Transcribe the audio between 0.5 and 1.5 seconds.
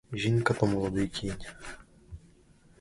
то молодий кінь.